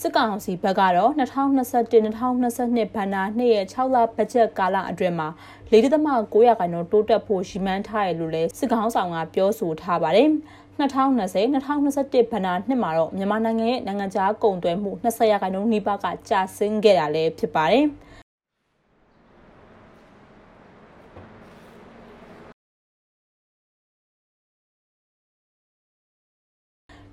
[0.00, 5.28] စစ်ကောင်စီဘက်ကတော့2021-2022ဘဏ္ဍာနှစ်ရဲ့6လဘတ်ဂျက်ကာလအတွင်းမှာ
[5.70, 10.28] 4.9ရာခိုင်နှုန်းတိုးတက်ဖို့ရည်မှန်းထားတယ်လို့လည်းစစ်ကောင်ဆောင်ကပြောဆိုထားပါတယ်။
[10.78, 17.86] 2020-2021ဘဏ္ဍာနှစ်မှာတော့မြန်မာနိုင်ငံရဲ့နိုင်ငံခြားကုန်သွယ်မှု20ရာခိုင်နှုန်းနီးပါးကကျဆင်းခဲ့တာလည်းဖြစ်ပါတယ်။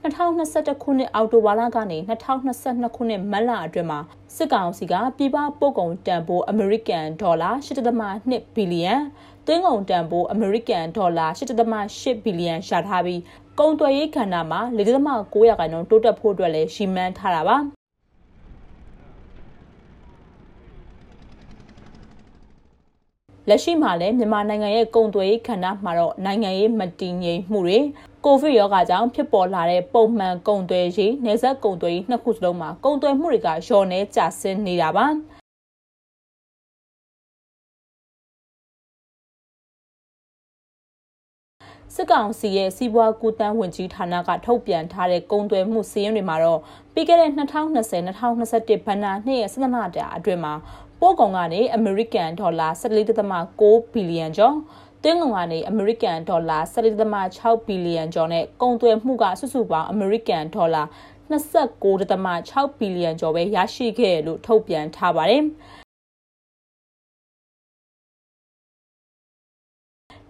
[0.04, 1.98] 2021ခုနှစ်အောက်တိုဘာလကနေ
[2.50, 4.00] 2022ခုနှစ်မတ်လအတွင်းမှာ
[4.36, 8.94] စစ်ကောင်စီကပြည်ပပို့ကုန်တန်ဖိုးအမေရိကန်ဒေါ်လာ8.2ဘီလီယံ
[9.46, 13.22] သွင်းကုန်တန်ဖိုးအမေရိကန်ဒေါ်လာ8.8ဘီလီယံရှာထားပြီး
[13.60, 17.58] ကုန်သွယ်ရေးကဏ္ဍမှာ4.9ရာခိုင်နှုန်းတိုးတက်ဖို့အတွက်လည်းရှီမန်းထားတာပါ
[23.50, 27.80] လက်ရှိမှာလည်းမြန်မာနိုင်ငံရဲ့ကုန်သွယ်ရေးခန္ဓာမှာတော့နိုင်ငံရေးမတည်ငြိမ်မှုတွေ
[28.26, 35.08] ကိုဗစ်ရောဂါကြောင့်ဖြစ်ပေါ်လာတဲ့ပုံမှန်ကုန်သွယ်ရေး၊နေဆက်ကုန်သွယ်ရေးနှစ်ခုစလုံးမှာကုန်သွယ်မှုတွေကလျော့နေကျဆင်းနေတာပါ
[41.96, 46.60] စစ်ကောင်စီရဲ့စီးပွားကူတန်းဝင်ကြီးဌာနကထုတ်ပြန်ထားတဲ့ကုန်သွယ်မှုစီးရင်တွေမှာတော့
[46.94, 50.54] ပြီးခဲ့တဲ့2020-2021ဘဏ္ဍာနှစ်ရဲ့စနစ်တာအတွင်းမှာ
[51.00, 54.56] ပို့ကုန်ကနေအမေရိကန်ဒေါ်လာ14.6ဘီလီယံကျော်
[55.04, 60.84] သွင်းကုန်ကနေအမေရိကန်ဒေါ်လာ14.6ဘီလီယံကျော်နဲ့ကုန်သွယ်မှုကစုစုပေါင်းအမေရိကန်ဒေါ်လာ
[61.32, 65.44] 29.6ဘီလီယံကျော်ပဲရရှိခဲ့လို့ထုတ်ပြန်ထားပါတယ်။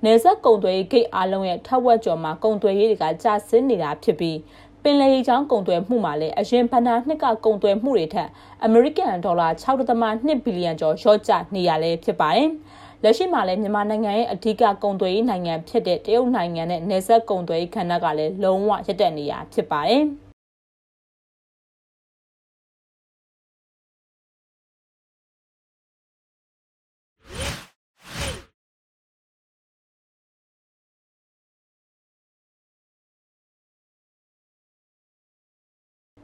[0.06, 4.38] နေဆက်ကုံသွယ်ရေးဂိတ်အားလုံးရဲ့ထက်ဝက်ကျော်မှာကုံသွယ်ရေးတွေကကျဆင်းနေတာဖြစ်ပြီး
[4.83, 8.30] ပင်လယ်ချောင်းကုံသွယ်မှုမှာလည်းအရင်ဘဏ္ဍာနှစ်ကကုံသွယ်မှုတွေထက်
[8.64, 12.49] အမေရိကန်ဒေါ်လာ6.2ဘီလီယံကျော်လျှော့ကျနေရလဲဖြစ်ပါတယ်။
[13.04, 20.04] လက်ရှိမှာလည်းမြန်မာနိုင်ငံရဲ့အဓိကကုန်သွယ်ရေးနိုင်ငံဖြစ်တဲ့တရုတ်နိုင်ငံနဲ့နယ်စပ်ကုန်သွယ်ရေးခန္ဓာကလည်းလုံးဝရပ်တန့်နေရဖြစ်ပါတယ်။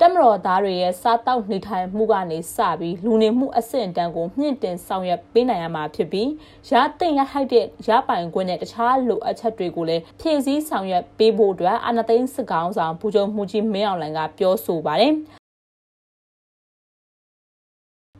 [0.01, 6.29] တက်မတော်သားတွေရဲ့စားတောက်နေထိုင်မှုကနေစပြီးလူနေမှုအဆင့်အတန်းကိုမြင့်တင်ဆောင်ရွက်ပေးနိုင်ရမှာဖြစ်ပြီး
[6.69, 15.13] ရတဲ့ရဟိုက်တဲ့ရပိုင်ခွင့်နဲ့တခြားလိုအပ်ချက်တွေကိုလည်းဖြည့်ဆည်းဆောင်ရွက်ပေးဖို့အတွက်အာဏာသိမ်းစစ်ကောင်ဆောင်ပူဇုံမှုကြီးမင်းအောင်လှိုင်ကပြောဆိုပါတယ်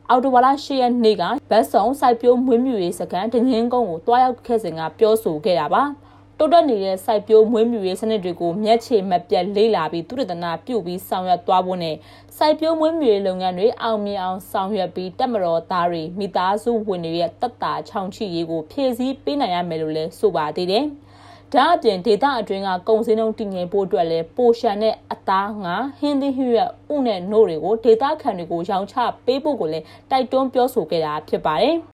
[0.09, 5.83] အော်တိုဝါလာရှရက်နေ့ကဘတ်ဆောင်စိုက်ပျိုးမွေးမြူရေးစကန်တငင်းကုန်းကိုတွားရောက်ခဲ့စဉ်ကပြောဆိုခဲ့တာပါ။
[6.39, 11.95] တိုးတက်နေတဲ့စိုက်ပျိုးမွေးမြူရေးစနစ်တွေကိုမျက်ခြေမပြတ်လေ့လာပြီးသူရတနာပြုပြီးဆောင်ရွက်သွားဖို့နဲ့
[12.37, 20.85] စိုက်ပျိုးမွေးမြူရေးလုပ်ငန်းတွေအောင်မြင်အောင်ဆောင်ရွက်ပြီးတက်မတော်သားတွေမိသားစုဝင်တွေရဲ့တက်တာချောင်ချီရေးကိုဖြည့်ဆည်းပေးနိုင်ရမယ်လို့လည်းဆိုပါသေးတယ်။
[21.53, 31.77] ဒါအပြင်ဒေတာအတွင်းကကုံစင်းလုံးတည်ငြိမ်ဖို့အတွက်လည်းပိုရှန်တဲ့အသားငါဟင်းသီးဟရွက်ဥနဲ့နို့တွေကိုဒေတာခံတွေကိုရောင်းချပေးဖို့ကိုလည်းတိုက်တွန်းပြောဆိုခဲ့တာဖြစ်ပါတယ်။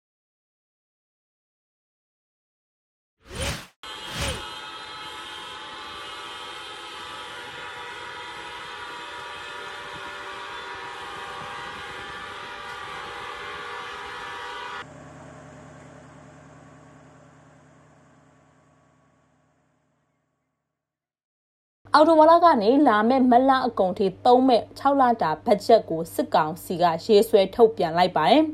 [21.95, 28.45] အော်တိုဝါလာကနေလာမဲ့မလအကုန်ထိသုံးမဲ့6လတာဘတ်ဂျက်ကိုစစ်ကောင်စီကရေးဆွဲထုတ်ပြန်လိုက်ပါတယ်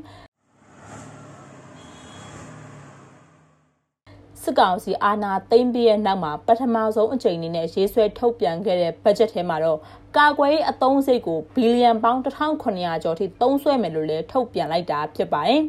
[4.41, 9.79] စစ်ကောင်စီအာဏာသိမ်းပြီးတဲ့နောက်မှာပထမဆုံးအကြိမ်အနေနဲ့ရေးဆွဲထုတ်ပြန်ခဲ့တဲ့ဘတ်ဂျက်ထဲမှာတော့
[10.17, 15.61] ကာကွယ်ရေးအသုံးစရိတ်ကိုဘီလီယံပေါင်း1900ကျော်ထိသုံးစွဲမယ်လို့လည်းထုတ်ပြန်လိုက်တာဖြစ်ပါတယ်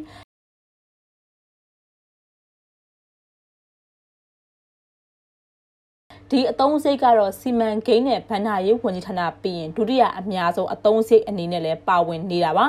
[6.31, 12.67] ဒီအသုံးစိတ်ကတော့စီမံကိန်းနဲ့ဗန္ဓာရေးဝန်ကြီးဌာနပြီးရင်ဒုတိယအများဆုံးအသုံးစိတ်အနေနဲ့လည်းပါဝင်နေတာပါ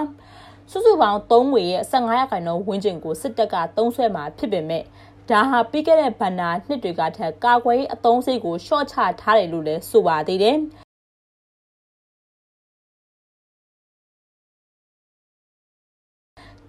[0.71, 4.83] စုစုပေါင်း3ငွေရဲ့15ရာခိုင်နှုန်းဝန်းကျင်ကိုစစ်တပ်ကသုံးဆွဲမှာဖြစ်ပေမဲ့
[5.31, 10.59] ဒါဟာပြီးခဲ့တဲ့ဗန္ဓာနှစ်တွေကထက်ကာကွယ်ရေးအသုံးစိတ်ကိုရှော့ချထားတယ်လို့လည်းဆိုပါသေးတယ်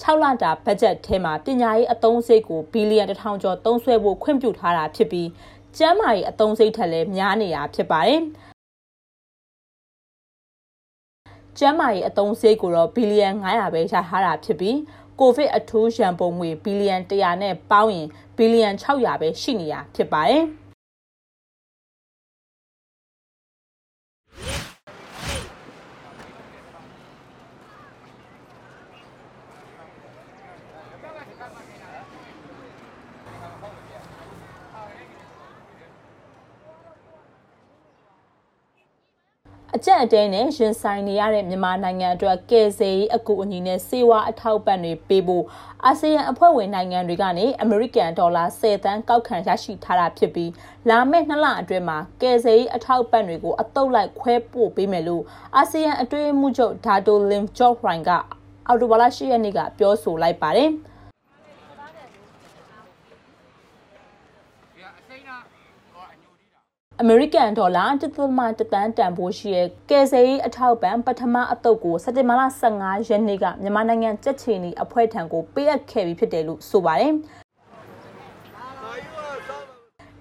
[0.01, 5.27] 6လတာဘတ်ဂျက်ထဲမှာပညာရေးအသုံးစရိတ်ကိုဘီလီယံ1000ကျော်သုံးစွဲဖို့ခွင့်ပြုထားတာဖြစ်ပြီး
[5.77, 8.21] ကျန်းမာရေးအသုံးစိတ်ထက်လည်းများနေတာဖြစ်ပါတယ်။
[11.57, 14.77] ကျန်းမာရေးအသုံးစရိတ်ကိုတော့ဘီလီယံ900ပဲရထားတာဖြစ်ပြီး
[15.19, 18.07] ကိုဗစ်အထူးရန်ပုံငွေဘီလီယံ100နဲ့ပေါင်းရင်
[18.37, 20.43] ဘီလီယံ600ပဲရှိနေတာဖြစ်ပါတယ်။
[39.75, 45.45] အကြက်အတဲနဲ့ရင်ဆိုင်နေရတဲ့မြန်မာနိုင်ငံအတွက်ကယ်ဆယ်ရေးအကူအညီနဲ့စေဝါအထောက်ပံ့တွေပေးဖို့
[45.85, 50.51] အာဆီယံအဖွဲ့ဝင်နိုင်ငံတွေကနေအမေရိကန်ဒေါ်လာ10သန်းကောက်ခံရရှိထားတာဖြစ်ပြီး
[50.89, 55.23] လာမယ့်နှစ်လအတွင်းမှာကယ်ဆယ်ရေးအထောက်ပံ့တွေကိုအတုပ်လိုက်ခွဲပို့ပေးမယ်လို့
[55.57, 58.11] အာဆီယံအတွင်းမှုချုပ်ဒါတိုလင်ဂျော့ရိုင်က
[58.67, 60.71] အော်တိုဘာလ10ရက်နေ့ကပြောဆိုလိုက်ပါတယ်။
[66.01, 66.30] အမေ
[67.09, 67.85] ရိကန်ဒေါ်လာ
[68.27, 77.13] 1.1တန်တန်ဖိုးရှိတဲ့ကယ်ဆယ်ရေးအထောက်ပံ့ပထမအတုပ်ကိုစက်တင်ဘာလ15ရက်နေ့ကမြန်မာနိုင်ငံကြက်ချီနီအဖွဲ့ထံကိုပေးအပ်ခဲ့ပြီးဖြစ်တယ်လို့ဆိုပါတယ်။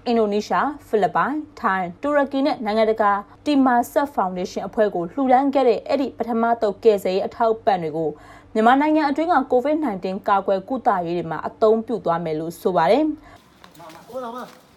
[0.06, 3.12] အင်ဒိုနီးရှားဖိလစ်ပိုင်ထိုင်းတူရကီနဲ့နိုင်ငံတကာ
[3.44, 8.10] တီမာဆက်ဖောင်ဒေးရှင်းအဖွဲ့ကိုလှူဒန်းခဲ့တဲ့အဲ့ဒီပထမတုပ်ကယ်ဆယ်ရေးအထောက်ပံ့တွေကို
[8.54, 13.04] မြန်မာနိုင်ငံအတွင်းက COVID-19 ကာကွယ်ကုသရေးတွေမှာအသုံးပြုသွားမယ်လို့ဆိုပါတယ်။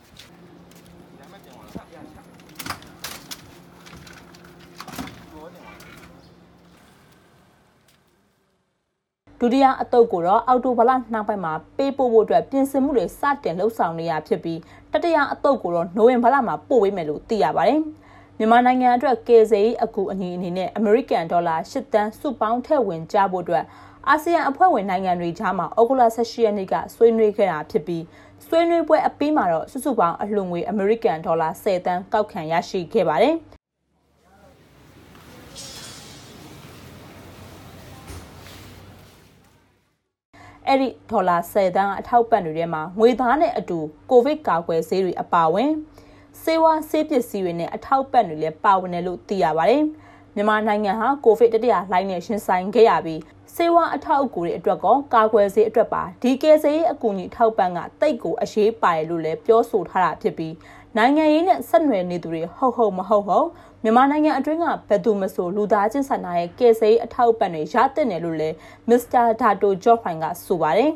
[9.45, 14.59] ဒုတိယအတုပ်ကိုတော့အော်တိုဘလနှောင်းပိုင်းမှာပေးပို့ဖို့အတွက်ပြင်ဆင်မှုတွေစတင်လှုပ်ဆောင်နေရဖြစ်ပြီး
[14.91, 17.79] တတိယအတုပ်ကိုတော့နိုဝင်ဘာလမှာပို့ပေးမယ်လို့သိရပါတယ်။
[18.37, 23.65] မြန်မာနိုင်ငံအတွက်ကယ်ဆယ်ရေးအကူအညီအနေနဲ့အမေရိကန်ဒေါ်လာ၈တန်းစုပေါင်းထည့်ဝင်ကြဖို့အတွက်
[24.09, 28.03] အာဆီယံအဖွဲ့ဝင်နိုင်ငံတွေကြားမှာဩဂုတ်လ18ရက်နေ့ကဆွေးနွေးခဲ့တာဖြစ်ပြီး
[28.47, 33.35] ဆွေးနွေးပွဲအပြီးမှာတော့စုစုပေါင်းအလှူငွေအမေရိကန်ဒေါ်လာ10တန်းကောက်ခံရရှိခဲ့ပါတယ်။
[40.73, 43.79] အဲ့ဒီဒေါ်လာ10သန်းအထောက်ပံ့တွေထဲမှာငွေသားနဲ့အတူ
[44.09, 45.71] ကိုဗစ်ကာကွယ်ဆေးတွေအပါအဝင်
[46.41, 49.83] ဆေးဝါးဆေးပစ္စည်းတွေနဲ့အထောက်ပံ့တွေလည်းပါဝင်တယ်လို့သိရပါတယ်။
[50.35, 53.21] မြန်မာနိုင်ငံဟာကိုဗစ်တတိယလှိုင်းနဲ့ရှင်ဆိုင်ခဲ့ရပြီး
[53.55, 60.53] စေဝါအထောက်အကူတွေအတွက်ကောကာကွယ်ဆေးအတွက်ပါဒီကယ်ဆယ်ရေးအကူအညီထောက်ပံ့ကတိတ်ကိုအရေးပါတယ်လို့လည်းပြောဆိုထားတာဖြစ်ပြီး
[60.97, 63.47] နိုင်ငံရေးနဲ့ဆက်နွယ်နေသူတွေဟုတ်ဟုတ်မဟုတ်ဟုတ်
[63.83, 68.55] မြန်မာနိုင်ငံအတွင်းကဘယ်သူမဆိုလူသားချင်းစာနာရဲ့ကယ်ဆယ်ရေးအထောက်အပံ့တွေရတဲ့တယ်လို့လည်း
[68.89, 70.91] မစ္စတာဒါတိုဂျော့ဖိုင်ကဆိုပါတယ်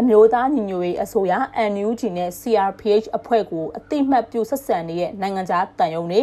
[0.00, 1.32] အမျိုးသားညီညွတ်ရေးအစိုးရ
[1.72, 6.22] NUG နဲ့ CRPH အဖွဲ့ကိုအတိမတ်ပြုဆက်ဆံနေတဲ့နိုင်ငံခြားတန်ယုံတွေ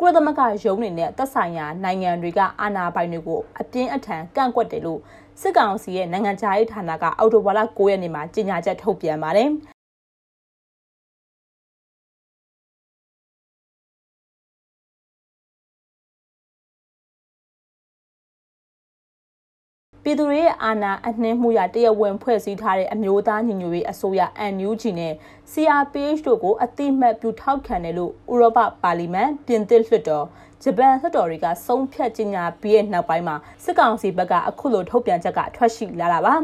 [0.00, 5.00] ကုလသမဂ္ဂရုံးတွေနဲ့သက်ဆိုင်ရာနိုင်ငံတွေကအာဏာပိုင်တွေကိုအပြင်းအထန်ကန့်ကွက်တယ်လို့
[5.40, 9.50] စစ်ကောင်စီရဲ့နိုင်ငံခြားရေးဌာနကအောက်တိုဘာလ9ရက်နေ့မှာကြေညာချက်ထုတ်ပြန်ပါတယ်။
[20.08, 24.20] ပြည်သူတွေရဲ့အာဏာအနှင်းမှုရတရဝင်ဖွဲ့စည်းထားတဲ့အမျိုးသားညီညွတ်ရေးအစိုးရ
[24.54, 25.14] NUG နဲ့
[25.52, 30.26] CRPH တို့ကိုအတိမတ်ပြုထောက်ခံတယ်လို့ဥရောပပါလီမန်ပြင်သစ်လွှတ်တော်
[30.62, 36.34] ဂျပန်လွှတ်တော်တွေကဆုံးဖြတ်ကြေညာပြီးတဲ့နောက်ပိုင်းမှာစစ်ကောင်စီဘက်ကအခုလိုထုတ်ပြန်ချက်ကထွက်ရှိလာတာပါ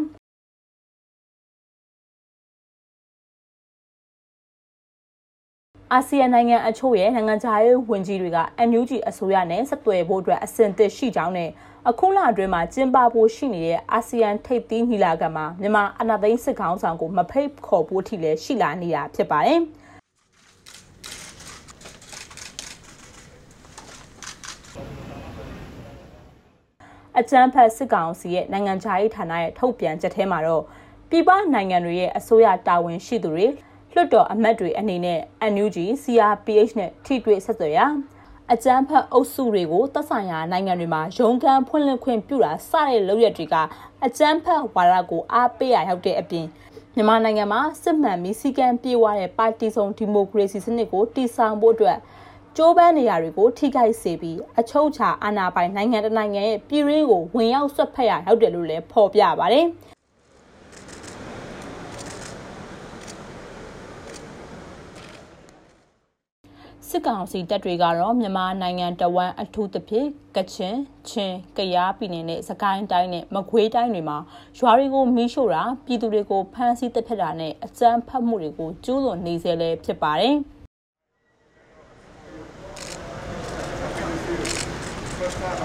[5.95, 11.51] အာဆီယံနိုင်ငံအချို့ရဲ့နိုင်ငံခြားရေးဝန်ကြီးတွေက NUG အစိုးရနဲ့ဆက်သွယ်ဖို့အတွက်အဆင်သင့်ရှိကြောင်းနဲ့
[11.89, 19.61] အခုလအတွင်းမှာကျင်းပဖို့ရှိနေတဲ့အာဆီယံထိပ်သီးညီလာခံမှာမြန်မာအနာသိန်းစစ်ခေါင်းဆောင်ကိုမဖိတ်ခေါ်ဖို့အထိလည်းရှိလာနေတာဖြစ်ပါတယ်။
[27.19, 30.63] အကြမ်းဖက်စစ်ကောင်စီရဲ့နိုင်ငံခြားရေးဌာနရဲ့ထုတ်ပြန်ချက်ထဲမှာတော့
[31.11, 33.47] ပြည်ပနိုင်ငံတွေရဲ့အစိုးရတာဝန်ရှိသူတွေ
[33.95, 35.21] လွှတ်တော်အမတ်တွေအနေနဲ့
[35.53, 37.87] NUG, CRPH နဲ့ထိတွေ့ဆက်သွယ်ရာ
[38.53, 43.55] အကြမ်းဖက်အုပ်စုတွေကိုသက်ဆိုင်ရာနိုင်ငံတွေမှာရုံးခန်းဖွင့်လှစ်ခွင့်ပြုတာစတဲ့လုပ်ရက်တွေက
[44.05, 46.47] အကြမ်းဖက်ဝါဒကိုအားပေးရရောက်တဲ့အပြင်
[46.95, 51.99] မြန်မာနိုင်ငံမှာစစ်မှန်ပြီးစီကံပြေဝတဲ့ပါတီစုံဒီမိုကရေစီစနစ်ကိုတည်ဆောက်ဖို့အတွက်
[52.57, 59.67] ကျိုးပန်းနေရာတွေကိုထိခိုက်စေပြီးအချုပ်ချာအာဏာပိုင်နိုင်ငံတနိုင်ငံရဲ့ပြည်ရင်းကိုဝင်ရောက်ဆွတ်ဖက်ရရောက်တယ်လို့လည်းဖော်ပြပါတယ်။
[66.97, 70.77] စစ်ကောင်စီတပ်တွေကတော့မြန်မာနိုင်ငံတဝမ်းအထူးသဖြင့်ကချင်
[71.09, 74.19] ချင်းကယားပြည်နယ်နဲ့စကိုင်းတိုင်းနဲ့မကွေးတိုင်းတွေမှာ
[74.59, 80.35] ရွာတွေကိုမီးရှို့တာပြည်သူတွေကိုဖမ်းဆီးတပ်ဖြတ်တာနဲ့အကြမ်းဖက်မှုတွေကိုကျူးလွန်နေစေလဲဖြစ်ပါတယ်။
[85.19, 85.59] First time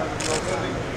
[0.84, 0.89] I've